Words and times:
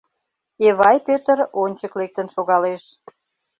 Эвай 0.67 0.97
Пӧтыр 1.05 1.39
ончык 1.63 1.93
лектын 1.99 2.27
шогалеш. 2.35 2.83